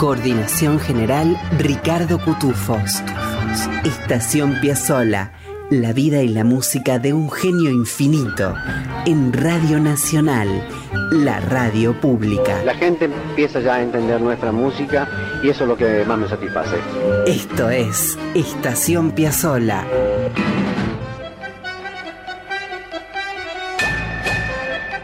[0.00, 3.02] Coordinación general Ricardo Cutufos.
[3.84, 5.32] Estación Piazzola
[5.68, 8.56] la vida y la música de un genio infinito
[9.06, 10.48] en Radio Nacional,
[11.12, 12.64] la radio pública.
[12.64, 15.06] La gente empieza ya a entender nuestra música
[15.44, 16.76] y eso es lo que más me satisface.
[17.26, 19.86] Esto es Estación Piazzola.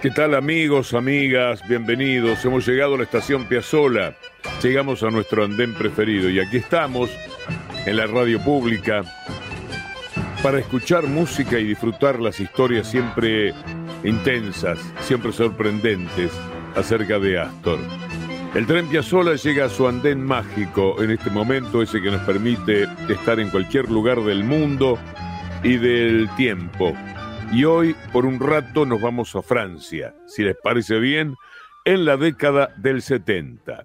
[0.01, 1.60] ¿Qué tal amigos, amigas?
[1.69, 2.45] Bienvenidos.
[2.45, 4.16] Hemos llegado a la estación Piazzola.
[4.63, 7.11] Llegamos a nuestro andén preferido y aquí estamos
[7.85, 9.03] en la radio pública
[10.43, 13.55] para escuchar música y disfrutar las historias siempre
[14.05, 16.33] intensas, siempre sorprendentes
[16.75, 17.79] acerca de Astor.
[18.55, 22.85] El tren Piazzola llega a su andén mágico en este momento, ese que nos permite
[23.09, 24.99] estar en cualquier lugar del mundo
[25.63, 26.95] y del tiempo.
[27.53, 31.35] Y hoy, por un rato, nos vamos a Francia, si les parece bien,
[31.85, 33.85] en la década del 70.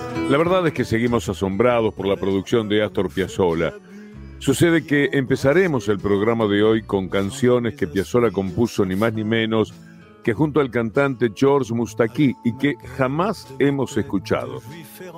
[0.31, 3.73] La verdad es que seguimos asombrados por la producción de Astor Piazzolla.
[4.39, 9.25] Sucede que empezaremos el programa de hoy con canciones que Piazzolla compuso ni más ni
[9.25, 9.73] menos
[10.23, 14.61] que junto al cantante George Mustaki y que jamás hemos escuchado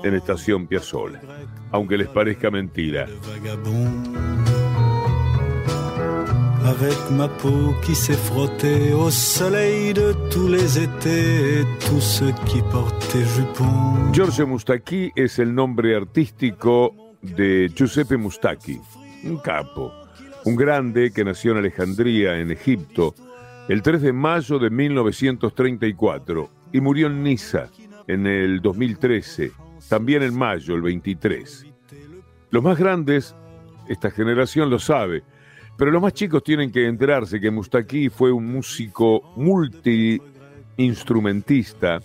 [0.03, 1.21] en Estación Piazzolla,
[1.69, 3.07] aunque les parezca mentira.
[6.65, 12.31] Avec ma peau qui s'est frottée au soleil de tous les étés et tous ceux
[12.45, 14.13] qui portaient jupons.
[14.13, 18.79] George Mustaki es el nombre artístico de Giuseppe Mustaki,
[19.25, 19.91] un capo,
[20.45, 23.13] un grande que nació en Alejandría, en Egipto,
[23.67, 27.69] el 3 de mayo de 1934 y murió en Niza
[28.07, 29.51] en el 2013,
[29.89, 31.65] también en mayo, el 23.
[32.51, 33.35] Los más grandes,
[33.87, 35.23] esta generación lo sabe,
[35.77, 41.99] pero los más chicos tienen que enterarse que Mustaki fue un músico multi-instrumentista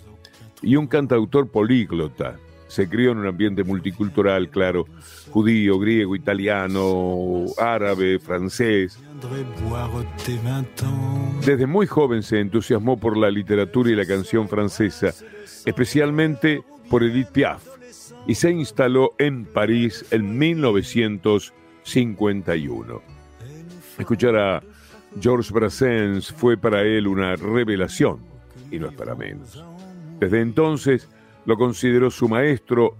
[0.61, 2.35] y un cantautor políglota.
[2.67, 4.85] Se crió en un ambiente multicultural, claro,
[5.31, 8.99] judío, griego, italiano, árabe, francés.
[11.45, 15.15] Desde muy joven se entusiasmó por la literatura y la canción francesa,
[15.65, 17.63] especialmente por Edith Piaf,
[18.27, 23.18] y se instaló en París en 1951.
[23.99, 24.63] Escuchar a
[25.19, 28.19] George Brassens fue para él una revelación,
[28.71, 29.61] y no es para menos.
[30.19, 31.09] Desde entonces
[31.45, 32.95] lo consideró su maestro,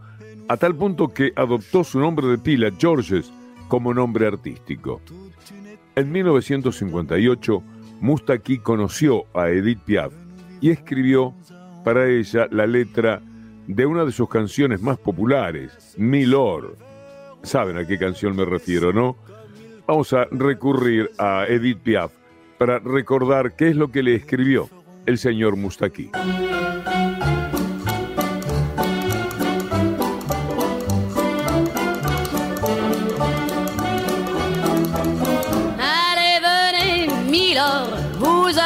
[0.49, 3.31] a tal punto que adoptó su nombre de pila, Georges,
[3.69, 4.99] como nombre artístico.
[5.95, 7.63] En 1958,
[8.01, 10.13] Mustaki conoció a Edith Piaf
[10.59, 11.33] y escribió
[11.85, 13.21] para ella la letra
[13.67, 16.75] de una de sus canciones más populares, Milord.
[17.43, 19.15] Saben a qué canción me refiero, ¿no?
[19.89, 22.11] Vamos a recurrir a Edith Piaf
[22.59, 24.69] para recordar qué es lo que le escribió
[25.07, 26.11] el señor Mustaki.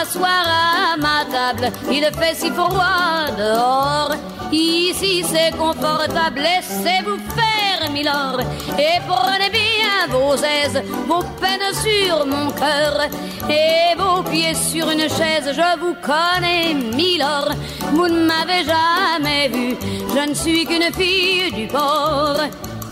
[0.03, 1.71] Asseoir à ma table.
[1.91, 4.15] Il fait si froid dehors.
[4.51, 8.41] Ici c'est confortable, laissez-vous faire, Milord.
[8.77, 9.62] Et prenez bien
[10.09, 13.09] vos aises, vos peines sur mon cœur.
[13.49, 17.53] Et vos pieds sur une chaise, je vous connais, Milord.
[17.93, 19.75] Vous ne m'avez jamais vu,
[20.13, 22.39] je ne suis qu'une fille du port,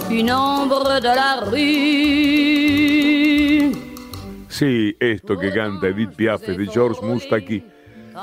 [0.10, 2.92] une ombre de la rue.
[4.50, 7.64] Sí, esto que canta Edith Piaf de George Mustaki,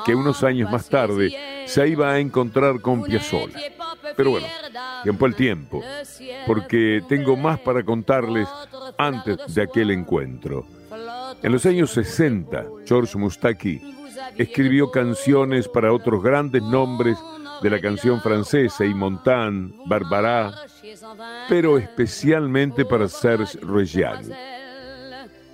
[0.05, 1.33] que unos años más tarde
[1.67, 3.59] se iba a encontrar con Piazzolla.
[4.17, 4.47] Pero bueno,
[5.03, 5.83] tiempo al tiempo,
[6.47, 8.49] porque tengo más para contarles
[8.97, 10.67] antes de aquel encuentro.
[11.43, 13.81] En los años 60, George Mustaki
[14.37, 17.19] escribió canciones para otros grandes nombres
[17.63, 20.53] de la canción francesa, y Montan, Barbara,
[21.49, 24.33] pero especialmente para Serge Reggiani.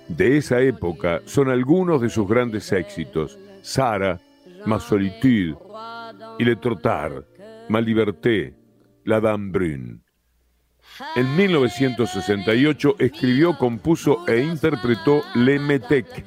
[0.07, 4.19] De esa época son algunos de sus grandes éxitos, Sara,
[4.65, 5.55] Ma Solitude,
[6.37, 7.23] Il est trop tard,
[7.69, 8.55] Ma Liberté,
[9.03, 9.99] La Dame Brune.
[11.15, 16.23] En 1968 escribió, compuso e interpretó Le Metec,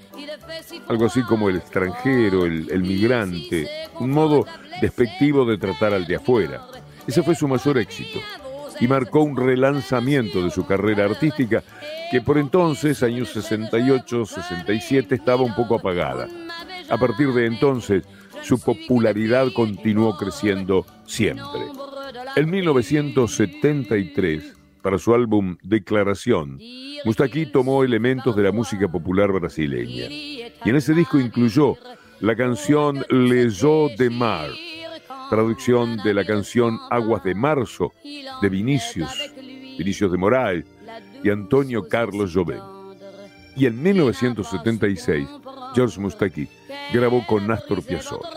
[0.89, 3.69] algo así como el extranjero, el, el, migrante,
[4.01, 4.45] un modo
[4.81, 6.67] despectivo de tratar al de afuera.
[7.07, 8.19] Ese fue su mayor éxito
[8.81, 11.63] y marcó un relanzamiento de su carrera artística
[12.11, 16.29] que por entonces, años 68-67, estaba un poco apagada.
[16.89, 18.05] A partir de entonces,
[18.43, 21.61] su popularidad continuó creciendo siempre.
[22.37, 26.61] En 1973, para su álbum Declaración,
[27.05, 31.75] Mustaki tomó elementos de la música popular brasileña y en ese disco incluyó
[32.21, 34.51] la canción Eaux de Mar,
[35.31, 37.93] traducción de la canción Aguas de Marzo
[38.41, 39.33] de Vinicius,
[39.79, 40.65] Vinicius de Moraes
[41.23, 42.78] y Antonio Carlos Jobim.
[43.59, 45.29] Y en 1976,
[45.75, 46.49] George Mustaki
[46.93, 48.29] grabó con Nástor Piazzolla.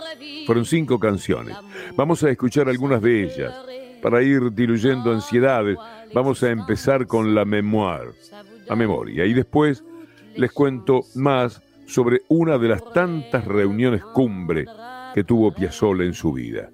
[0.48, 1.56] Fueron cinco canciones.
[1.96, 3.54] Vamos a escuchar algunas de ellas.
[4.02, 5.78] Para ir diluyendo ansiedades,
[6.14, 8.14] vamos a empezar con la memoir,
[8.68, 9.26] la memoria.
[9.26, 9.84] Y después
[10.36, 14.66] les cuento más sobre una de las tantas reuniones cumbre
[15.14, 16.72] que tuvo Piazzolla en su vida.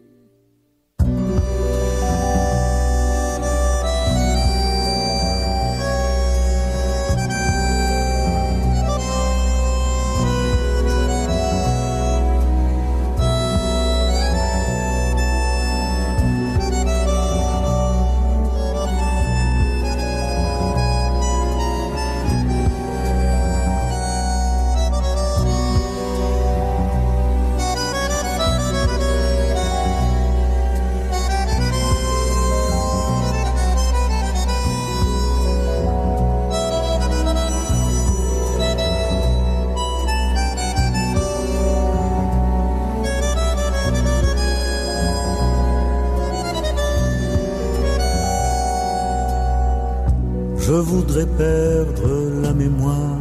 [51.37, 53.19] Perdre la mémoire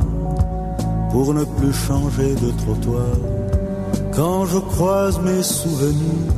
[1.11, 3.17] pour ne plus changer de trottoir.
[4.15, 6.35] Quand je croise mes souvenirs,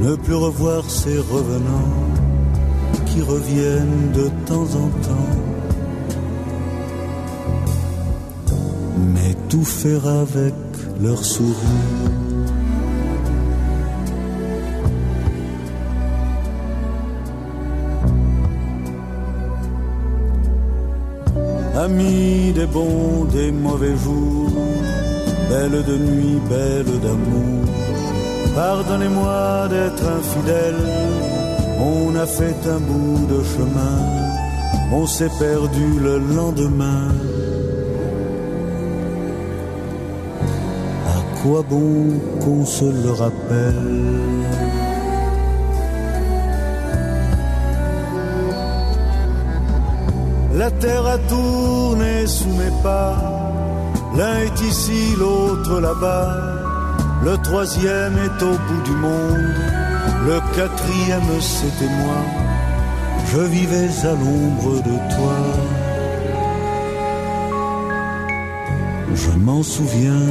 [0.00, 1.92] ne plus revoir ces revenants
[3.06, 5.32] qui reviennent de temps en temps.
[9.14, 10.54] Mais tout faire avec
[11.00, 12.05] leur sourire
[21.86, 24.50] Amis des bons, des mauvais jours,
[25.48, 27.62] belle de nuit, belle d'amour.
[28.56, 30.82] Pardonnez-moi d'être infidèle,
[31.78, 33.98] on a fait un bout de chemin,
[34.90, 37.06] on s'est perdu le lendemain.
[41.16, 44.85] À quoi bon qu'on se le rappelle?
[50.66, 53.14] La terre a tourné sous mes pas.
[54.16, 56.26] L'un est ici, l'autre là-bas.
[57.22, 59.54] Le troisième est au bout du monde.
[60.26, 62.20] Le quatrième, c'était moi.
[63.30, 65.38] Je vivais à l'ombre de toi.
[69.14, 70.26] Je m'en souviens,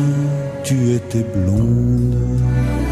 [0.65, 2.84] tu étais blonde.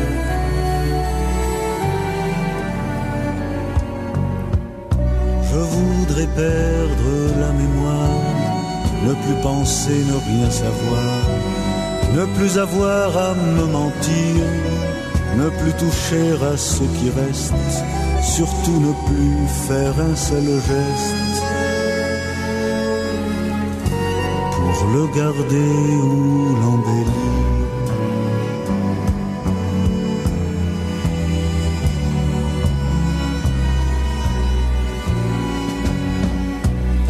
[6.11, 8.21] Perdre la mémoire,
[9.05, 11.21] ne plus penser, ne rien savoir,
[12.15, 14.43] ne plus avoir à me mentir,
[15.37, 17.53] ne plus toucher à ce qui reste,
[18.21, 21.41] surtout ne plus faire un seul geste
[24.51, 27.42] pour le garder ou l'embellir.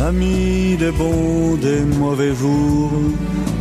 [0.05, 2.91] Amis des bons, des mauvais jours,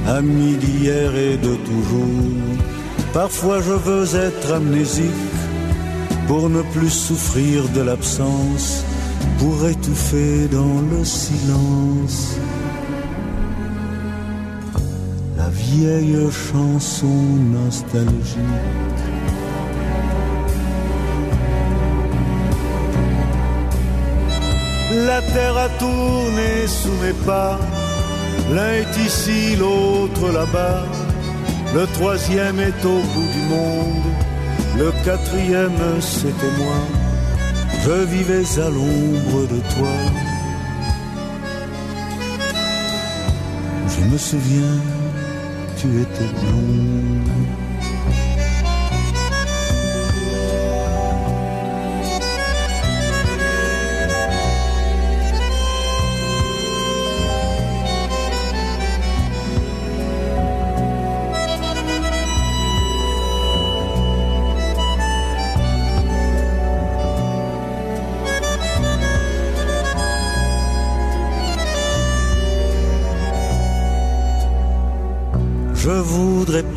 [0.08, 2.56] amis d'hier et de toujours.
[3.12, 5.37] Parfois je veux être amnésique
[6.26, 8.84] pour ne plus souffrir de l'absence,
[9.38, 12.37] pour étouffer dans le silence.
[15.37, 17.22] La vieille chanson
[17.56, 18.81] nostalgique
[25.06, 27.59] La terre a tourné sous mes pas.
[28.54, 30.85] L'un est ici, l'autre là-bas.
[31.75, 34.12] Le troisième est au bout du monde,
[34.76, 36.76] le quatrième c'était moi.
[37.85, 39.97] Je vivais à l'ombre de toi.
[43.88, 44.76] Je me souviens,
[45.78, 47.62] tu étais blonde.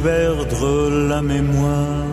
[0.06, 2.06] Perdre la mémoire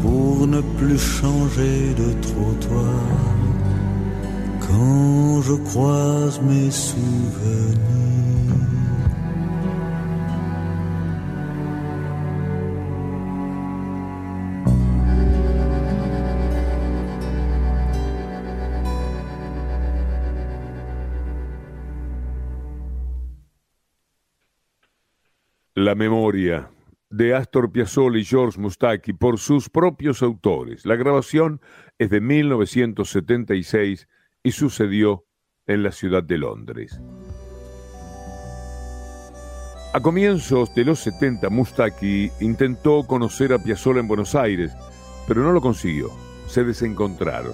[0.00, 3.06] pour ne plus changer de trottoir
[4.66, 7.82] quand je croise mes souvenirs.
[25.76, 26.71] La memoria
[27.12, 30.86] de Astor Piazzolla y George Mustaki por sus propios autores.
[30.86, 31.60] La grabación
[31.98, 34.08] es de 1976
[34.42, 35.26] y sucedió
[35.66, 37.00] en la ciudad de Londres.
[39.92, 44.72] A comienzos de los 70, Mustaki intentó conocer a Piazzolla en Buenos Aires,
[45.28, 46.08] pero no lo consiguió.
[46.46, 47.52] Se desencontraron.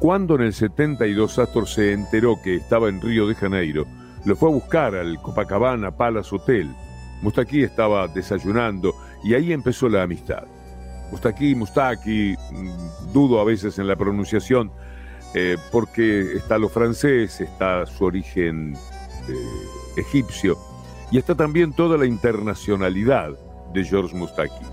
[0.00, 3.86] Cuando en el 72 Astor se enteró que estaba en Río de Janeiro,
[4.24, 6.68] lo fue a buscar al Copacabana Palace Hotel
[7.22, 10.44] Mustaki estaba desayunando y ahí empezó la amistad.
[11.10, 14.72] Mustaki, Mustaki, mm, dudo a veces en la pronunciación,
[15.34, 18.74] eh, porque está lo francés, está su origen
[19.28, 19.34] eh,
[19.96, 20.58] egipcio
[21.10, 23.30] y está también toda la internacionalidad
[23.72, 24.64] de George Mustaki.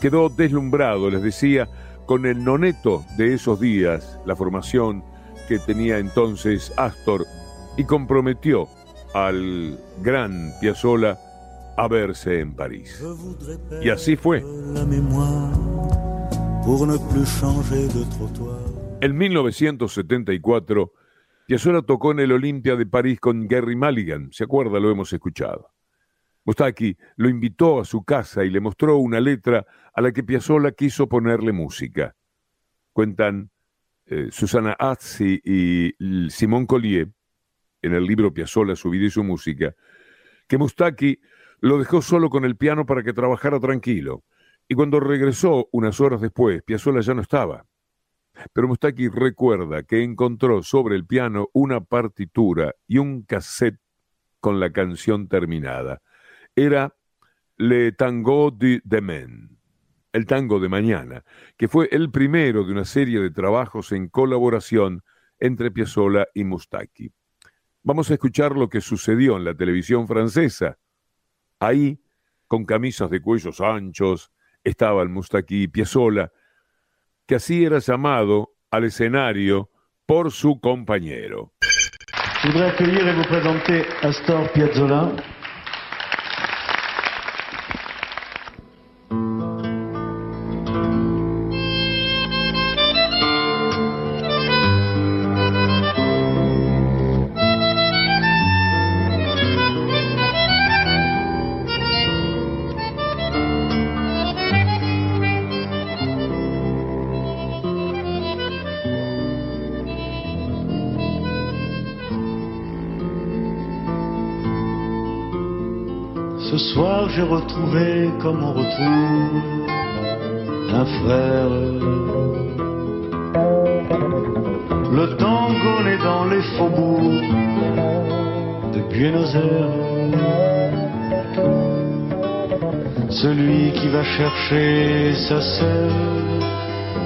[0.00, 1.68] Quedó deslumbrado, les decía,
[2.06, 5.04] con el noneto de esos días, la formación
[5.48, 7.24] que tenía entonces Astor,
[7.76, 8.68] y comprometió
[9.14, 11.18] al gran Piazzolla
[11.76, 13.02] a verse en París.
[13.82, 14.38] Y así fue.
[19.00, 20.92] En 1974,
[21.46, 24.32] Piazzolla tocó en el Olimpia de París con Gary Mulligan.
[24.32, 24.78] ¿Se acuerda?
[24.78, 25.70] Lo hemos escuchado.
[26.44, 29.64] Mustaki lo invitó a su casa y le mostró una letra
[29.94, 32.14] a la que Piazzolla quiso ponerle música.
[32.92, 33.50] Cuentan
[34.06, 35.94] eh, Susana Azzi y
[36.30, 37.08] Simón Collier,
[37.80, 39.74] en el libro Piazzolla, su vida y su música,
[40.46, 41.18] que Mustaki
[41.62, 44.24] lo dejó solo con el piano para que trabajara tranquilo.
[44.68, 47.64] Y cuando regresó unas horas después, Piazzolla ya no estaba.
[48.52, 53.78] Pero Mustaki recuerda que encontró sobre el piano una partitura y un cassette
[54.40, 56.02] con la canción terminada.
[56.56, 56.96] Era
[57.56, 59.56] Le Tango de Demain,
[60.12, 61.24] el tango de mañana,
[61.56, 65.04] que fue el primero de una serie de trabajos en colaboración
[65.38, 67.12] entre Piazzolla y Mustaki.
[67.84, 70.78] Vamos a escuchar lo que sucedió en la televisión francesa
[71.62, 72.00] Ahí,
[72.48, 74.32] con camisas de cuellos anchos,
[74.64, 76.32] estaba el Mustaki Piazzolla,
[77.24, 79.70] que así era llamado al escenario
[80.04, 81.52] por su compañero.
[84.02, 85.31] Astor Piazzolla.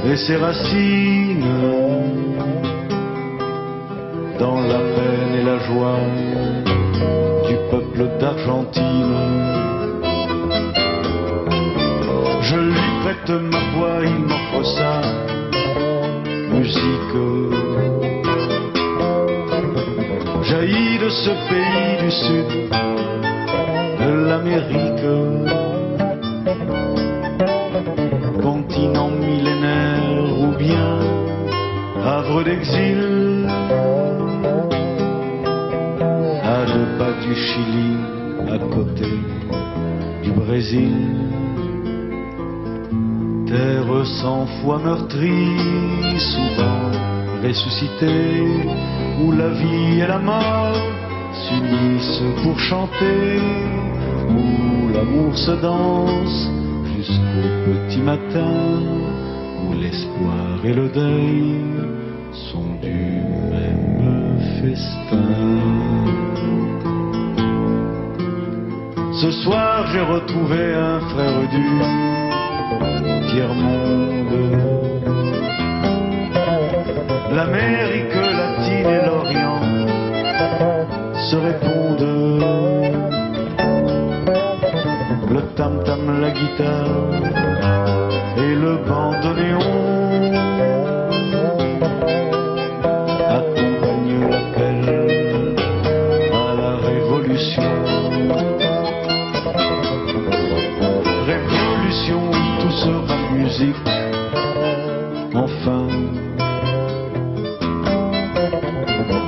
[0.05, 1.86] Et ses racines
[37.27, 37.97] du Chili,
[38.49, 39.11] à côté
[40.23, 40.95] du Brésil.
[43.49, 46.91] Terre cent fois meurtrie, souvent
[47.43, 48.43] ressuscitée,
[49.21, 50.81] où la vie et la mort
[51.43, 53.41] s'unissent pour chanter,
[54.29, 56.51] où l'amour se danse
[56.97, 58.55] jusqu'au petit matin,
[59.65, 61.61] où l'espoir et le deuil
[62.51, 65.36] sont du même festin.
[69.19, 71.65] Ce soir j'ai retrouvé un frère du
[73.31, 74.37] tiers-monde.
[77.33, 79.63] L'Amérique latine et l'Orient
[81.31, 82.43] se répondent.
[85.31, 86.97] Le tam-tam, la guitare
[88.37, 90.06] et le bandoneon
[105.35, 105.87] enfin.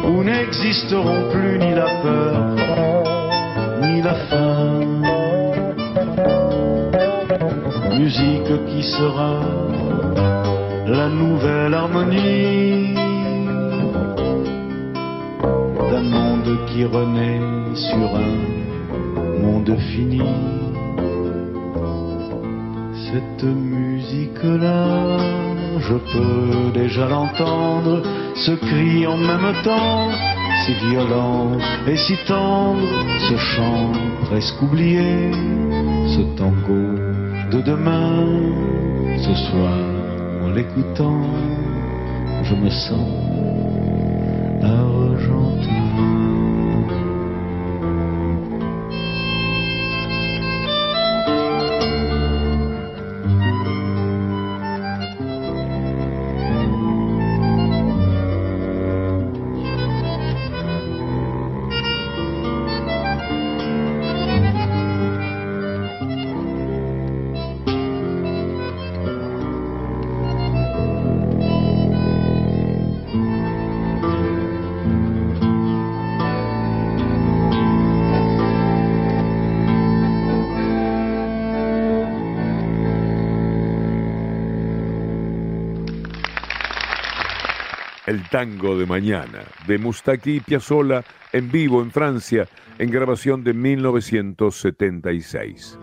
[0.09, 2.35] Où n'existeront plus ni la peur,
[3.83, 4.81] ni la faim.
[7.99, 9.41] Musique qui sera
[10.87, 12.95] la nouvelle harmonie
[15.91, 17.18] d'un monde qui renaît
[27.09, 28.03] l'entendre,
[28.35, 30.11] ce cri en même temps,
[30.65, 32.89] si violent et si tendre,
[33.29, 33.93] ce chant
[34.27, 35.31] presque oublié,
[36.15, 36.99] ce tango
[37.53, 38.27] de demain,
[39.19, 39.79] ce soir
[40.43, 41.23] en l'écoutant,
[42.43, 43.29] je me sens
[44.63, 45.78] argentin.
[88.39, 92.47] Tango de mañana, de Mustaki Piazzolla en vivo en Francia,
[92.79, 95.77] en grabación de 1976.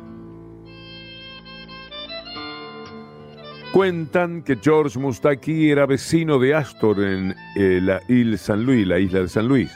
[3.73, 8.99] Cuentan que George Mustaki era vecino de Astor en eh, la Ile San Luis, la
[8.99, 9.73] isla de San Luis.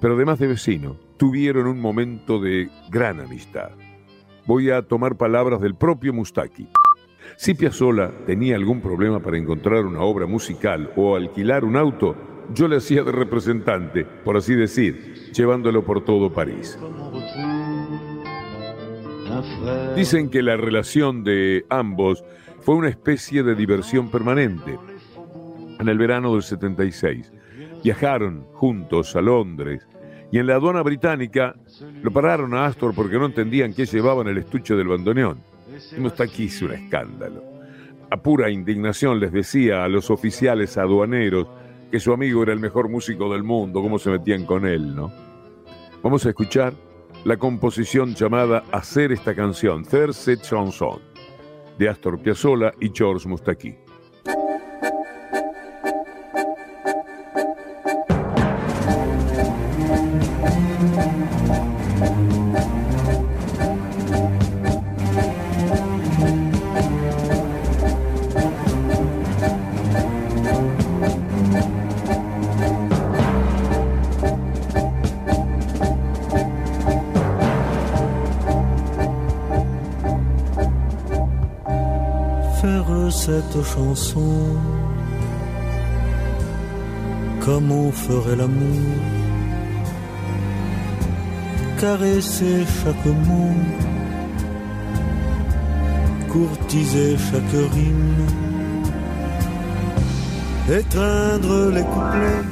[0.00, 3.70] Pero además de vecino, tuvieron un momento de gran amistad.
[4.46, 6.68] Voy a tomar palabras del propio Mustaki.
[7.36, 12.16] Si Piazzolla tenía algún problema para encontrar una obra musical o alquilar un auto,
[12.54, 16.78] yo le hacía de representante, por así decir, llevándolo por todo París.
[19.94, 22.24] Dicen que la relación de ambos
[22.60, 24.78] fue una especie de diversión permanente.
[25.78, 27.32] En el verano del 76
[27.82, 29.86] viajaron juntos a Londres
[30.30, 31.54] y en la aduana británica
[32.02, 35.38] lo pararon a Astor porque no entendían qué llevaba en el estuche del bandoneón.
[35.98, 37.42] Mustaki hizo un escándalo.
[38.10, 41.46] A pura indignación les decía a los oficiales aduaneros
[41.90, 45.12] que su amigo era el mejor músico del mundo, cómo se metían con él, ¿no?
[46.02, 46.72] Vamos a escuchar
[47.24, 51.00] la composición llamada Hacer esta canción, cette chanson,
[51.78, 53.87] de Astor Piazzolla y George Mustaki.
[87.48, 88.92] Comme on ferait l'amour,
[91.80, 93.56] caresser chaque mot,
[96.30, 98.26] courtiser chaque rime,
[100.80, 102.44] étreindre les couplets,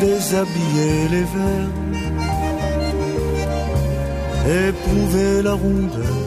[0.00, 1.72] déshabiller les vers,
[4.68, 6.18] éprouver la rondeur.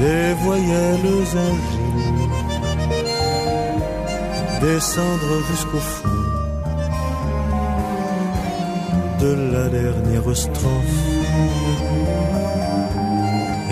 [0.00, 1.77] Des voyelles agiles,
[4.60, 6.08] descendre jusqu'au fond,
[9.20, 11.04] de la dernière strophe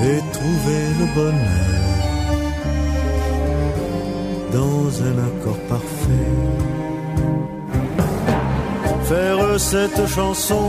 [0.08, 1.76] et trouver le bonheur
[4.52, 6.32] dans un accord parfait.
[9.04, 10.66] Faire cette chanson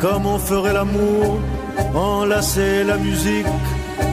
[0.00, 1.38] comme on ferait l'amour,
[1.94, 3.46] enlacer la musique,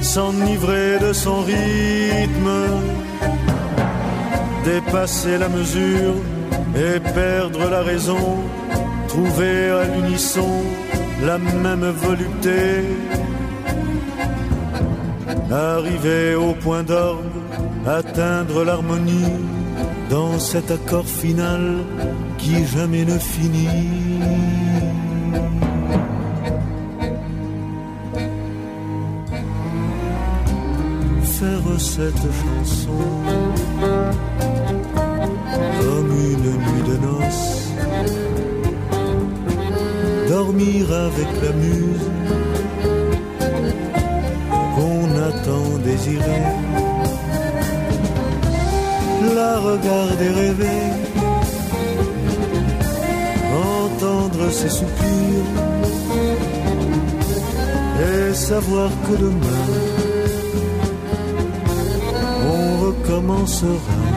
[0.01, 2.53] s'enivrer de son rythme,
[4.63, 6.15] dépasser la mesure
[6.75, 8.39] et perdre la raison,
[9.07, 10.49] trouver à l'unisson
[11.23, 12.83] la même volupté,
[15.51, 17.25] arriver au point d'orgue,
[17.85, 19.37] atteindre l'harmonie
[20.09, 21.77] dans cet accord final
[22.37, 23.67] qui jamais ne finit.
[31.39, 33.50] Faire cette chanson
[36.43, 37.71] une nuit de noces,
[40.27, 42.07] dormir avec la muse
[44.75, 46.43] qu'on attend désirer,
[49.35, 50.83] la regarder rêver,
[53.53, 55.51] entendre ses soupirs.
[58.03, 59.67] Et savoir que demain
[62.51, 64.10] on recommencera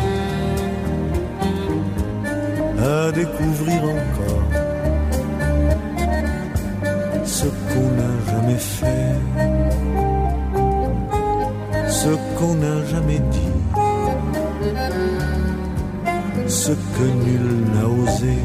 [2.84, 4.44] à découvrir encore
[7.24, 9.16] ce qu'on n'a jamais fait,
[11.88, 13.54] ce qu'on n'a jamais dit,
[16.46, 18.36] ce que nul n'a osé.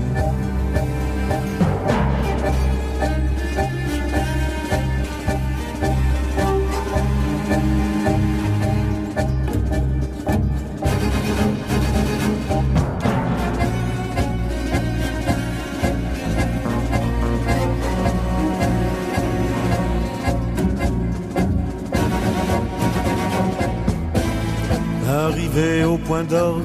[26.09, 26.63] Point d'orgue,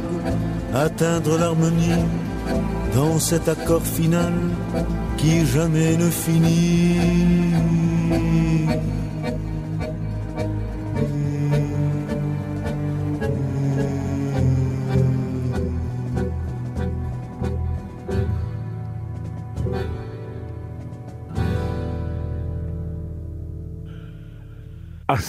[0.74, 2.02] atteindre l'harmonie
[2.94, 4.32] dans cet accord final
[5.18, 6.96] qui jamais ne finit.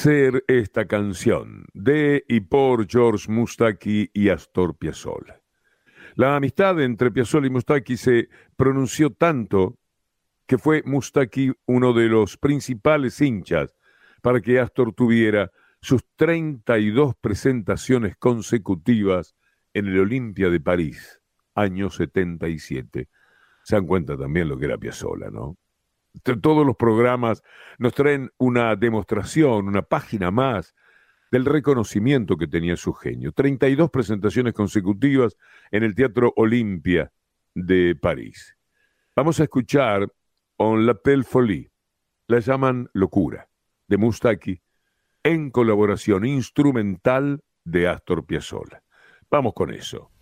[0.07, 5.41] Esta canción de y por George Mustaki y Astor Piazzolla.
[6.13, 9.79] La amistad entre Piazzolla y Mustaki se pronunció tanto
[10.45, 13.73] que fue Mustaki uno de los principales hinchas
[14.21, 15.49] para que Astor tuviera
[15.81, 19.35] sus 32 presentaciones consecutivas
[19.73, 21.19] en el Olimpia de París,
[21.55, 23.09] año 77.
[23.63, 25.57] Se dan cuenta también lo que era Piazzolla, ¿no?
[26.23, 27.43] Todos los programas
[27.77, 30.75] nos traen una demostración, una página más
[31.31, 33.31] del reconocimiento que tenía su genio.
[33.31, 35.35] 32 presentaciones consecutivas
[35.71, 37.11] en el Teatro Olimpia
[37.53, 38.55] de París.
[39.15, 40.11] Vamos a escuchar
[40.57, 41.69] On l'appelle folie,
[42.27, 43.49] la llaman locura,
[43.87, 44.61] de Mustaki,
[45.23, 48.83] en colaboración instrumental de Astor Piazzolla.
[49.29, 50.14] Vamos con eso.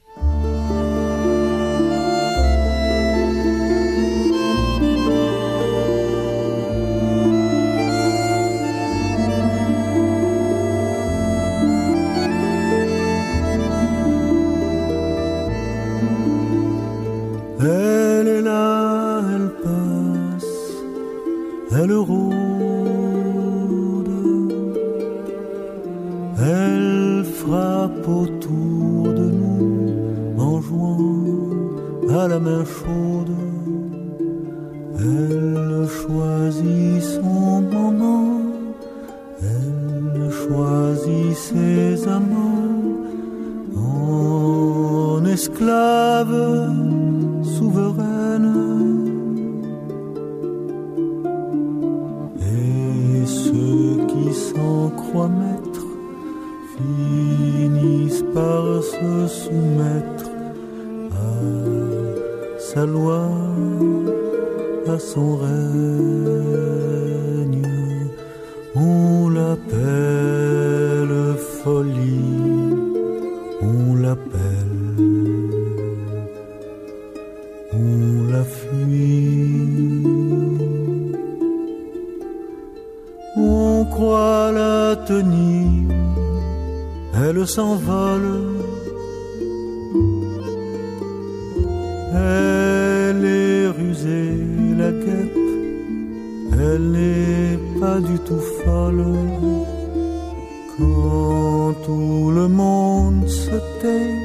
[98.09, 99.05] Du tout folle.
[100.77, 104.17] Quand tout le monde se tait,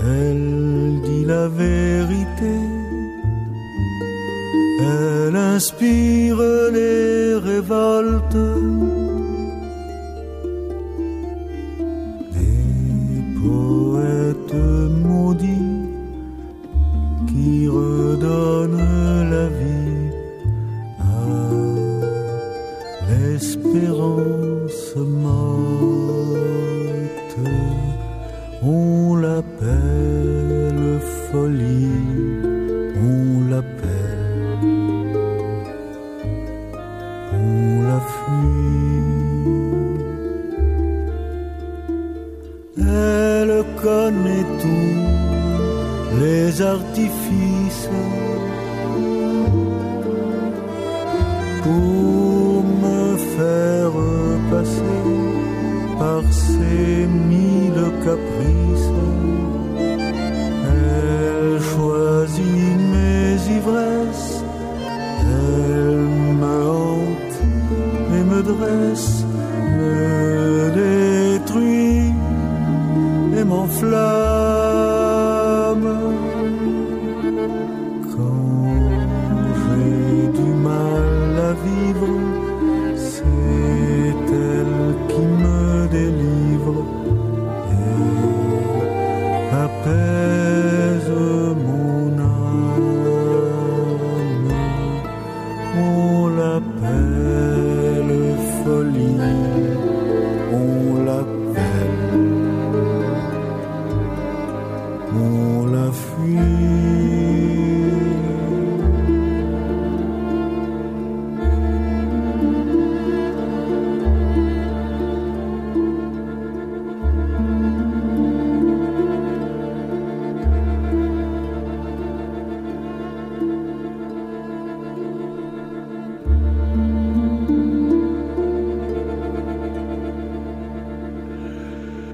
[0.00, 2.54] elle dit la vérité.
[4.80, 6.21] Elle inspire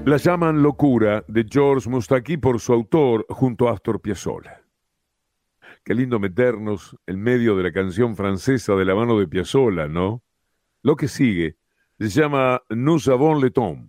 [0.09, 4.59] La llaman Locura de George Mustaki por su autor junto a Astor Piazzolla.
[5.83, 10.23] Qué lindo meternos en medio de la canción francesa de la mano de Piazzolla, ¿no?
[10.81, 11.57] Lo que sigue
[11.99, 13.87] se llama Nous avons le temps,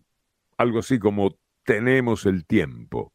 [0.59, 3.15] algo así como Tenemos el tiempo.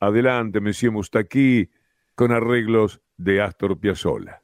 [0.00, 1.70] Adelante, Monsieur Mustaki,
[2.16, 4.41] con arreglos de Astor Piazzolla.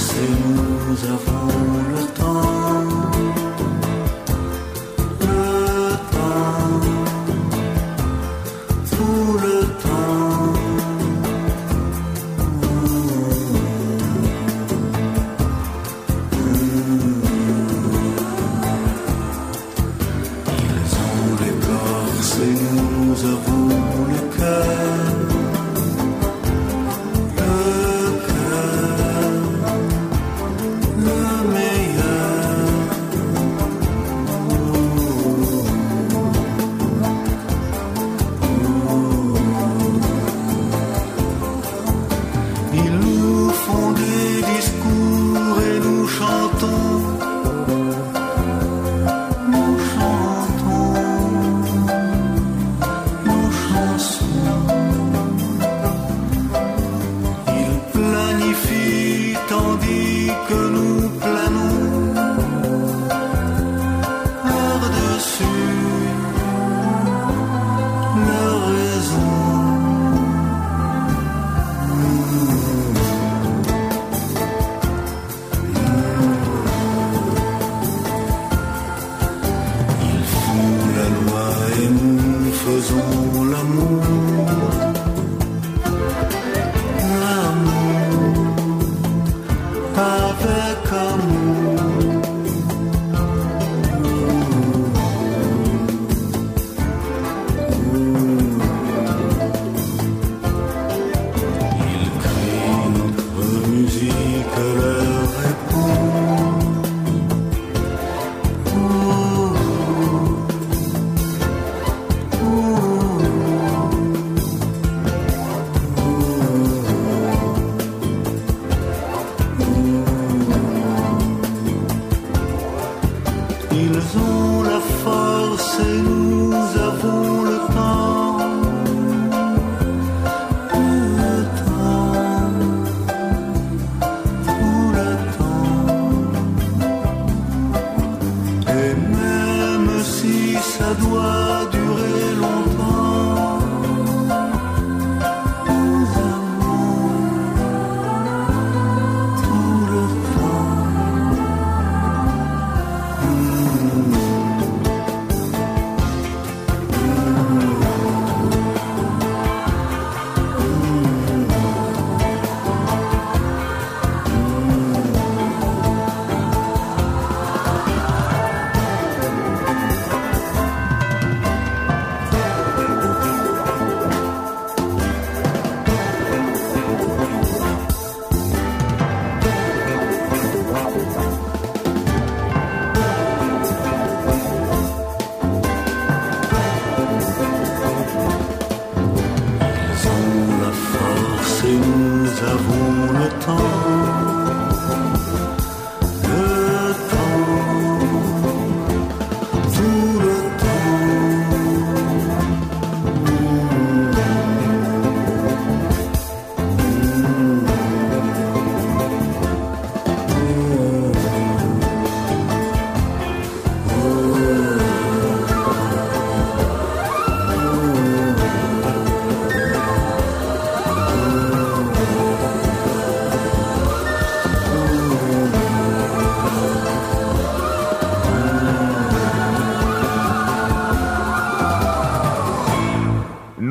[0.00, 0.30] Force et
[0.88, 1.48] nous avons
[1.90, 2.59] le temps.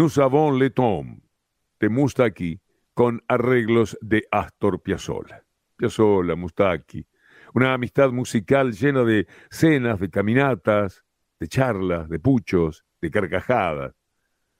[0.10, 1.06] Nous avons le temps
[1.80, 2.60] de Mustaki
[2.96, 5.44] con arreglos de Astor Piazzolla.
[5.78, 7.06] Piazzolla, Mustaki,
[7.54, 11.04] una amistad musical llena de cenas, de caminatas,
[11.40, 13.94] de charlas, de puchos, de carcajadas.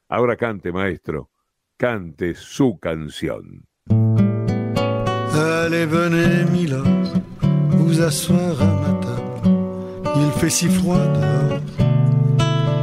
[0.08, 1.32] Ahora cante, maestro,
[1.78, 3.66] cante su canción.
[5.34, 6.84] Allez, venez, Mila,
[7.72, 9.50] vous asseoir à ma table.
[10.16, 11.69] Il fait si froid dehors.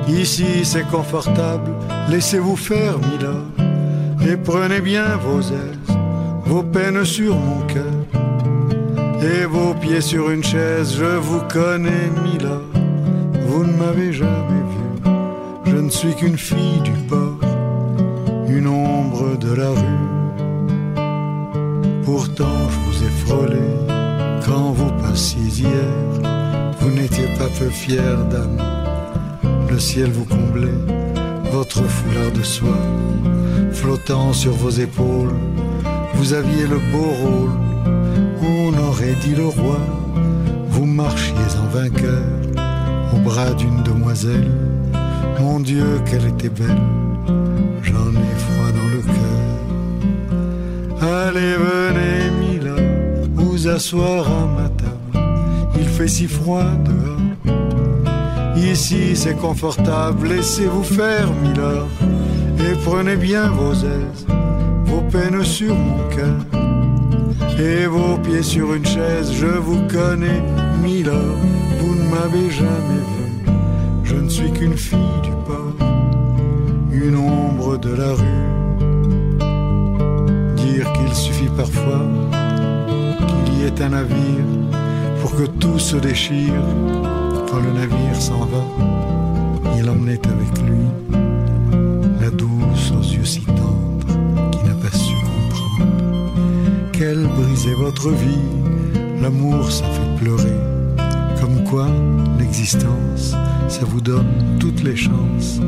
[0.09, 1.73] Ici, c'est confortable.
[2.09, 3.35] Laissez-vous faire, Mila,
[4.31, 5.97] et prenez bien vos aises,
[6.45, 7.83] vos peines sur mon cœur,
[9.21, 10.95] et vos pieds sur une chaise.
[10.97, 12.61] Je vous connais, Mila,
[13.49, 15.13] vous ne m'avez jamais vu.
[15.65, 17.41] Je ne suis qu'une fille du port,
[18.49, 20.07] une ombre de la rue.
[22.05, 23.67] Pourtant, je vous ai frôlé
[24.47, 25.91] quand vous passiez hier.
[26.79, 28.59] Vous n'étiez pas peu fière, dame.
[29.71, 30.81] Le ciel vous comblait,
[31.53, 32.79] votre foulard de soie
[33.73, 35.35] flottant sur vos épaules.
[36.15, 37.51] Vous aviez le beau rôle,
[38.43, 39.79] on aurait dit le roi.
[40.69, 42.23] Vous marchiez en vainqueur
[43.13, 44.51] au bras d'une demoiselle.
[45.41, 46.81] Mon Dieu, qu'elle était belle,
[47.83, 49.47] j'en ai froid dans le cœur.
[51.27, 52.77] Allez, venez, Mila,
[53.35, 55.19] vous asseoir à ma table.
[55.79, 57.16] Il fait si froid dehors.
[58.57, 61.87] Ici, c'est confortable, laissez-vous faire, Mila,
[62.59, 64.27] et prenez bien vos aises,
[64.85, 66.41] vos peines sur mon cœur,
[67.59, 69.33] et vos pieds sur une chaise.
[69.33, 70.43] Je vous connais,
[70.83, 71.21] Mila,
[71.79, 73.53] vous ne m'avez jamais vu.
[74.05, 75.89] Je ne suis qu'une fille du port,
[76.91, 78.47] une ombre de la rue.
[80.57, 82.03] Dire qu'il suffit parfois
[83.45, 84.45] qu'il y ait un navire
[85.21, 86.63] pour que tout se déchire.
[87.63, 88.63] Le navire s'en va,
[89.79, 90.87] il emmenait avec lui
[92.21, 98.43] la douce aux yeux si tendres qui n'a pas su comprendre qu'elle brisait votre vie.
[99.23, 100.59] L'amour, ça fait pleurer.
[101.41, 101.89] Comme quoi,
[102.39, 103.35] l'existence,
[103.69, 105.59] ça vous donne toutes les chances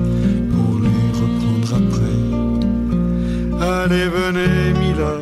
[0.51, 2.19] pour les reprendre après.
[3.67, 5.15] Allez, venez, Mila,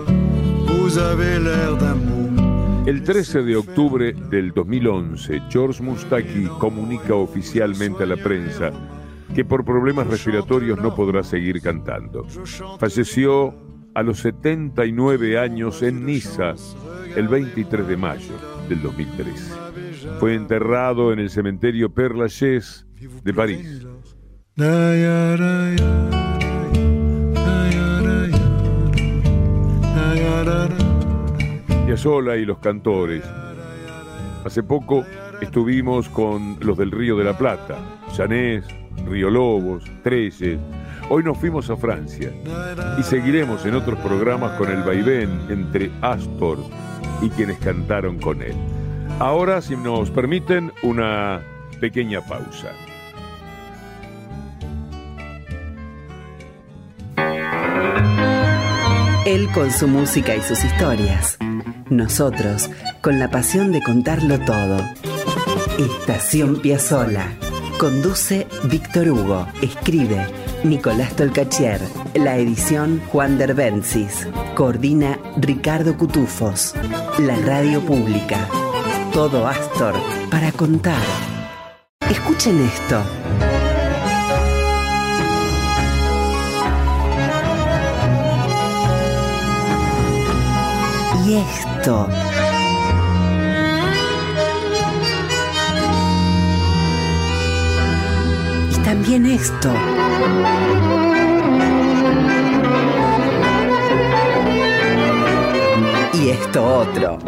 [0.66, 2.15] vous avez l'air mot.
[2.86, 8.70] El 13 de octubre del 2011, George Mustaki comunica oficialmente a la prensa
[9.34, 12.24] que por problemas respiratorios no podrá seguir cantando.
[12.78, 13.56] Falleció
[13.92, 16.54] a los 79 años en Niza
[17.16, 18.34] el 23 de mayo
[18.68, 19.54] del 2013.
[20.20, 22.86] Fue enterrado en el cementerio Père Lachaise
[23.24, 23.84] de París.
[31.96, 33.24] Piazzolla y los cantores.
[34.44, 35.02] Hace poco
[35.40, 37.78] estuvimos con los del Río de la Plata,
[38.12, 38.66] Chanés,
[39.08, 40.58] Río Lobos, Treyes.
[41.08, 42.30] Hoy nos fuimos a Francia
[42.98, 46.58] y seguiremos en otros programas con el vaivén entre Astor
[47.22, 48.56] y quienes cantaron con él.
[49.18, 51.40] Ahora, si nos permiten, una
[51.80, 52.72] pequeña pausa.
[59.24, 61.38] Él con su música y sus historias.
[61.90, 64.78] Nosotros con la pasión de contarlo todo.
[65.78, 67.32] Estación Piazzola.
[67.78, 69.46] Conduce Víctor Hugo.
[69.62, 70.26] Escribe
[70.64, 71.80] Nicolás Tolcachier.
[72.14, 74.26] La edición Juan Derbencis.
[74.54, 76.74] Coordina Ricardo Cutufos.
[77.18, 78.48] La radio pública.
[79.12, 79.94] Todo Astor
[80.30, 81.02] para contar.
[82.08, 83.45] Escuchen esto.
[91.26, 92.08] Y esto.
[98.70, 99.72] Y también esto.
[106.14, 107.18] Y esto otro.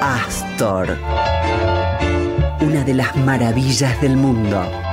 [0.00, 0.96] Astor.
[2.60, 4.85] Una de las maravillas del mundo.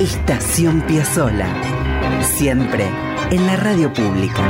[0.00, 1.46] Estación Piazzola.
[2.22, 2.86] Siempre
[3.30, 4.48] en la radio pública.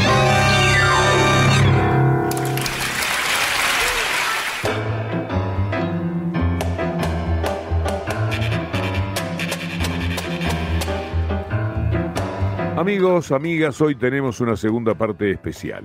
[12.76, 15.84] Amigos, amigas, hoy tenemos una segunda parte especial.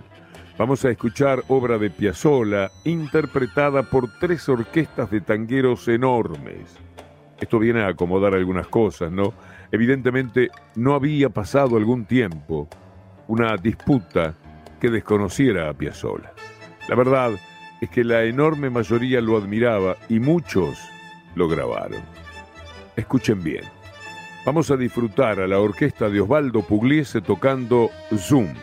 [0.59, 6.77] Vamos a escuchar obra de Piazzolla interpretada por tres orquestas de tangueros enormes.
[7.41, 9.33] Esto viene a acomodar algunas cosas, ¿no?
[9.71, 12.67] Evidentemente no había pasado algún tiempo
[13.27, 14.35] una disputa
[14.79, 16.33] que desconociera a Piazzolla.
[16.87, 17.31] La verdad
[17.81, 20.79] es que la enorme mayoría lo admiraba y muchos
[21.35, 22.01] lo grabaron.
[22.95, 23.63] Escuchen bien.
[24.45, 28.53] Vamos a disfrutar a la orquesta de Osvaldo Pugliese tocando Zoom,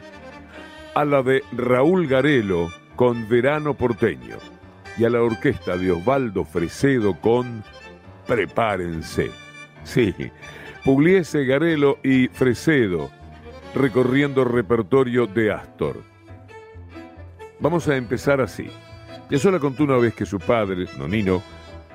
[0.94, 4.36] a la de Raúl Garelo con Verano Porteño
[4.96, 7.64] y a la orquesta de Osvaldo Fresedo con
[8.26, 9.30] Prepárense.
[9.82, 10.14] Sí,
[10.84, 13.10] Pugliese, Garelo y Fresedo
[13.74, 16.02] recorriendo repertorio de Astor.
[17.60, 18.68] Vamos a empezar así.
[19.28, 21.42] Piazzolla contó una vez que su padre, Nonino,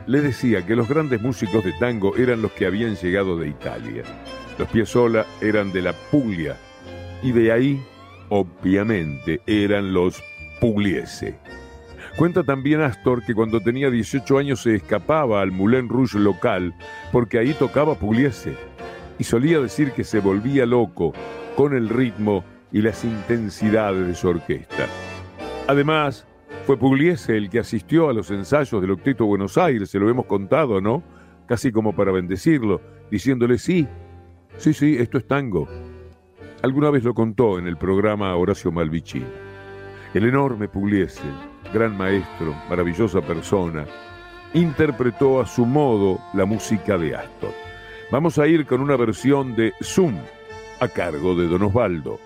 [0.07, 4.03] le decía que los grandes músicos de tango eran los que habían llegado de Italia.
[4.57, 6.55] Los Piazzolla eran de la Puglia
[7.21, 7.83] y de ahí,
[8.29, 10.23] obviamente, eran los
[10.61, 11.37] Pugliese.
[12.15, 16.73] Cuenta también Astor que cuando tenía 18 años se escapaba al Moulin Rouge local
[17.11, 18.66] porque ahí tocaba Pugliese
[19.19, 21.13] y solía decir que se volvía loco
[21.55, 24.87] con el ritmo y las intensidades de su orquesta.
[25.67, 26.25] Además,
[26.65, 30.25] fue Pugliese el que asistió a los ensayos del Octeto Buenos Aires, se lo hemos
[30.25, 31.03] contado, ¿no?
[31.45, 33.87] Casi como para bendecirlo, diciéndole sí,
[34.57, 35.67] sí, sí, esto es tango.
[36.61, 39.25] Alguna vez lo contó en el programa Horacio Malvicini.
[40.13, 41.21] El enorme Pugliese,
[41.73, 43.85] gran maestro, maravillosa persona,
[44.53, 47.51] interpretó a su modo la música de Astor.
[48.09, 50.15] Vamos a ir con una versión de Zoom
[50.79, 52.19] a cargo de Don Osvaldo.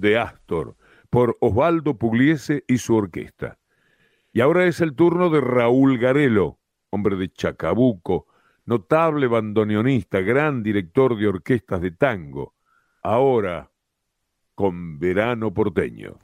[0.00, 0.76] De Astor
[1.10, 3.58] por Osvaldo Pugliese y su orquesta.
[4.32, 6.58] Y ahora es el turno de Raúl Garelo,
[6.90, 8.26] hombre de Chacabuco,
[8.64, 12.54] notable bandoneonista, gran director de orquestas de tango.
[13.02, 13.70] Ahora
[14.54, 16.18] con Verano Porteño.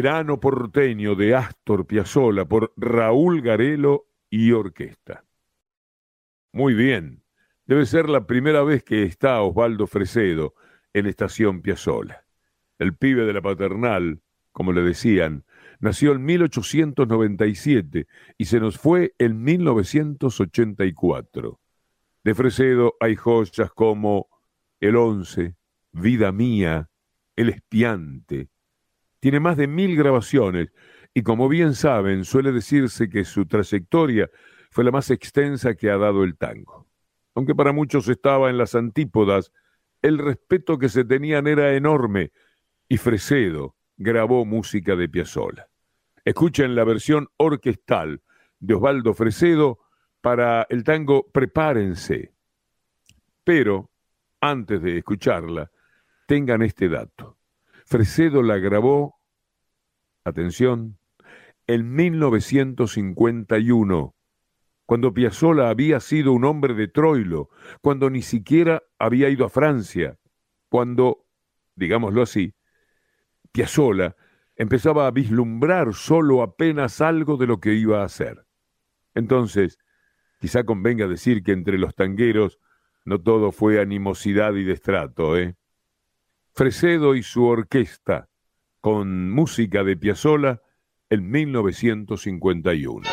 [0.00, 5.24] Verano porteño de Astor Piazzolla por Raúl Garelo y orquesta.
[6.52, 7.24] Muy bien,
[7.66, 10.54] debe ser la primera vez que está Osvaldo Fresedo
[10.92, 12.24] en Estación Piazzolla.
[12.78, 14.22] El pibe de la paternal,
[14.52, 15.44] como le decían,
[15.80, 18.06] nació en 1897
[18.38, 21.58] y se nos fue en 1984.
[22.22, 24.28] De Fresedo hay joyas como
[24.78, 25.56] El Once,
[25.90, 26.88] Vida Mía,
[27.34, 28.48] El Espiante.
[29.20, 30.72] Tiene más de mil grabaciones
[31.14, 34.30] y como bien saben, suele decirse que su trayectoria
[34.70, 36.86] fue la más extensa que ha dado el tango.
[37.34, 39.52] Aunque para muchos estaba en las antípodas,
[40.02, 42.32] el respeto que se tenían era enorme
[42.88, 45.68] y Fresedo grabó música de Piazzolla.
[46.24, 48.22] Escuchen la versión orquestal
[48.60, 49.78] de Osvaldo Fresedo
[50.20, 52.32] para el tango Prepárense.
[53.44, 53.90] Pero,
[54.40, 55.70] antes de escucharla,
[56.26, 57.37] tengan este dato.
[57.88, 59.18] Fresedo la grabó,
[60.22, 60.98] atención,
[61.66, 64.14] en 1951,
[64.84, 67.48] cuando Piazzolla había sido un hombre de Troilo,
[67.80, 70.18] cuando ni siquiera había ido a Francia,
[70.68, 71.24] cuando,
[71.76, 72.54] digámoslo así,
[73.52, 74.16] Piazzolla
[74.54, 78.44] empezaba a vislumbrar solo apenas algo de lo que iba a hacer.
[79.14, 79.78] Entonces,
[80.40, 82.58] quizá convenga decir que entre los tangueros
[83.06, 85.57] no todo fue animosidad y destrato, ¿eh?
[86.58, 88.28] Fresedo y su orquesta,
[88.80, 90.60] con música de Piazzolla
[91.08, 93.08] en 1951.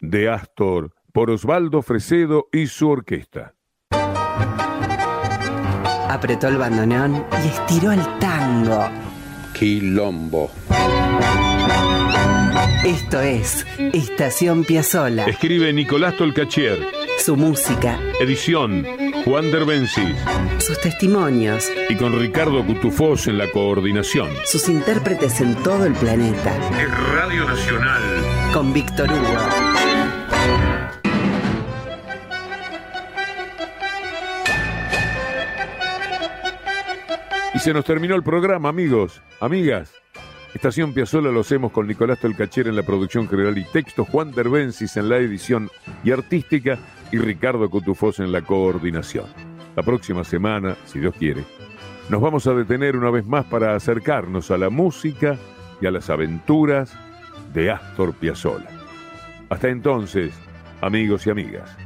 [0.00, 3.54] De Astor por Osvaldo Fresedo y su orquesta.
[6.08, 8.88] Apretó el bandoneón y estiró el tango.
[9.52, 10.50] Quilombo.
[12.84, 15.26] Esto es Estación Piazzola.
[15.26, 16.78] Escribe Nicolás Tolcachier.
[17.18, 17.98] Su música.
[18.20, 18.86] Edición
[19.24, 20.16] Juan Derbencis.
[20.58, 21.70] Sus testimonios.
[21.88, 24.30] Y con Ricardo Cutufós en la coordinación.
[24.46, 26.56] Sus intérpretes en todo el planeta.
[26.80, 28.19] Es Radio Nacional.
[28.52, 29.20] Con Víctor Hugo.
[37.54, 39.92] Y se nos terminó el programa, amigos, amigas.
[40.52, 44.96] Estación Piazzola lo hacemos con Nicolás Tolcacher en la producción general y texto, Juan Derbencis
[44.96, 45.70] en la edición
[46.02, 46.76] y artística
[47.12, 49.26] y Ricardo Cotufós en la coordinación.
[49.76, 51.44] La próxima semana, si Dios quiere,
[52.08, 55.38] nos vamos a detener una vez más para acercarnos a la música
[55.80, 56.96] y a las aventuras
[57.52, 58.68] de Astor Piazzolla.
[59.48, 60.32] Hasta entonces,
[60.80, 61.76] amigos y amigas.